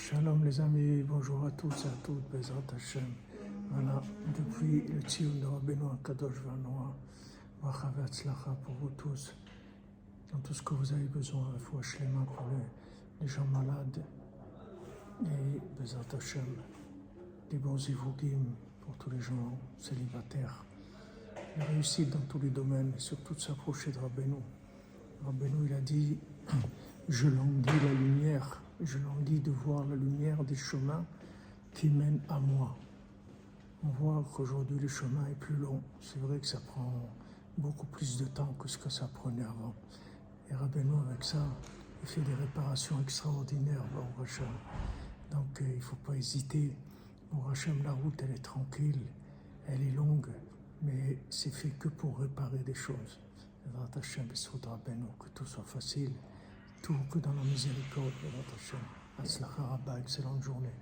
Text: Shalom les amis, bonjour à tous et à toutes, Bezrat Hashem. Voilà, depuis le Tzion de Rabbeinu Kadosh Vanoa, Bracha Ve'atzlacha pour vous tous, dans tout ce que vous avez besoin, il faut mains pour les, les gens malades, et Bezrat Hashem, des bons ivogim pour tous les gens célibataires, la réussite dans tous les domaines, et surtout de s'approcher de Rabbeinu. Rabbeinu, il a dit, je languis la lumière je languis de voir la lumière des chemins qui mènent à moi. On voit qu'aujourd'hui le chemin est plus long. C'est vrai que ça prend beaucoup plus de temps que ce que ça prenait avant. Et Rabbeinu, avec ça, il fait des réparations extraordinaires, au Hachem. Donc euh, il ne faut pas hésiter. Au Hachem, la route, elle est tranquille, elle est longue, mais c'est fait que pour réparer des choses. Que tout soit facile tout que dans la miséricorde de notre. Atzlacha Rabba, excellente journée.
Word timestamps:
Shalom 0.00 0.42
les 0.44 0.58
amis, 0.62 1.02
bonjour 1.02 1.44
à 1.44 1.50
tous 1.50 1.84
et 1.84 1.88
à 1.88 1.92
toutes, 2.02 2.26
Bezrat 2.32 2.62
Hashem. 2.74 3.04
Voilà, 3.70 4.02
depuis 4.34 4.88
le 4.88 5.00
Tzion 5.02 5.30
de 5.38 5.44
Rabbeinu 5.44 5.84
Kadosh 6.02 6.40
Vanoa, 6.40 6.96
Bracha 7.60 7.92
Ve'atzlacha 7.94 8.56
pour 8.64 8.74
vous 8.76 8.88
tous, 8.96 9.36
dans 10.32 10.38
tout 10.38 10.54
ce 10.54 10.62
que 10.62 10.72
vous 10.72 10.90
avez 10.94 11.04
besoin, 11.04 11.42
il 11.54 11.60
faut 11.60 11.76
mains 11.76 12.24
pour 12.24 12.46
les, 12.50 13.20
les 13.20 13.28
gens 13.28 13.44
malades, 13.52 14.02
et 15.22 15.60
Bezrat 15.78 16.16
Hashem, 16.16 16.46
des 17.50 17.58
bons 17.58 17.86
ivogim 17.90 18.56
pour 18.80 18.94
tous 18.94 19.10
les 19.10 19.20
gens 19.20 19.58
célibataires, 19.78 20.64
la 21.58 21.66
réussite 21.66 22.08
dans 22.08 22.26
tous 22.26 22.38
les 22.38 22.50
domaines, 22.50 22.94
et 22.96 23.00
surtout 23.00 23.34
de 23.34 23.40
s'approcher 23.40 23.92
de 23.92 23.98
Rabbeinu. 23.98 24.36
Rabbeinu, 25.26 25.66
il 25.66 25.74
a 25.74 25.80
dit, 25.80 26.18
je 27.10 27.28
languis 27.28 27.80
la 27.84 27.92
lumière 27.92 28.62
je 28.82 28.98
languis 28.98 29.40
de 29.40 29.50
voir 29.50 29.84
la 29.86 29.96
lumière 29.96 30.42
des 30.44 30.56
chemins 30.56 31.04
qui 31.74 31.88
mènent 31.88 32.20
à 32.28 32.38
moi. 32.38 32.76
On 33.84 33.88
voit 33.88 34.24
qu'aujourd'hui 34.34 34.78
le 34.78 34.88
chemin 34.88 35.26
est 35.26 35.38
plus 35.38 35.56
long. 35.56 35.82
C'est 36.00 36.18
vrai 36.18 36.38
que 36.38 36.46
ça 36.46 36.60
prend 36.60 36.92
beaucoup 37.56 37.86
plus 37.86 38.18
de 38.18 38.26
temps 38.26 38.54
que 38.58 38.68
ce 38.68 38.78
que 38.78 38.90
ça 38.90 39.08
prenait 39.08 39.42
avant. 39.42 39.74
Et 40.50 40.54
Rabbeinu, 40.54 40.92
avec 41.08 41.24
ça, 41.24 41.46
il 42.02 42.08
fait 42.08 42.20
des 42.22 42.34
réparations 42.34 43.00
extraordinaires, 43.00 43.84
au 44.18 44.22
Hachem. 44.22 44.46
Donc 45.30 45.60
euh, 45.60 45.64
il 45.68 45.76
ne 45.76 45.80
faut 45.80 45.96
pas 45.96 46.16
hésiter. 46.16 46.74
Au 47.32 47.50
Hachem, 47.50 47.82
la 47.82 47.92
route, 47.92 48.20
elle 48.22 48.32
est 48.32 48.42
tranquille, 48.42 49.00
elle 49.68 49.82
est 49.82 49.92
longue, 49.92 50.30
mais 50.82 51.18
c'est 51.30 51.52
fait 51.54 51.70
que 51.70 51.88
pour 51.88 52.18
réparer 52.18 52.58
des 52.58 52.74
choses. 52.74 53.20
Que 55.18 55.28
tout 55.34 55.46
soit 55.46 55.64
facile 55.64 56.12
tout 56.82 56.96
que 57.10 57.18
dans 57.18 57.32
la 57.32 57.42
miséricorde 57.42 58.12
de 58.22 58.36
notre. 58.36 58.56
Atzlacha 59.18 59.62
Rabba, 59.62 60.00
excellente 60.00 60.42
journée. 60.42 60.72